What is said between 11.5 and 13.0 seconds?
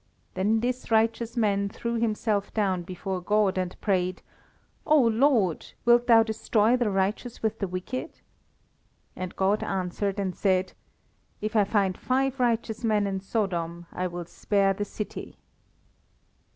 I find five righteous